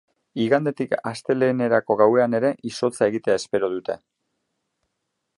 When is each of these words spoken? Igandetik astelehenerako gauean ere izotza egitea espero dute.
Igandetik 0.43 0.93
astelehenerako 1.09 1.97
gauean 1.99 2.37
ere 2.39 2.51
izotza 2.69 3.09
egitea 3.11 3.35
espero 3.41 3.69
dute. 3.75 3.99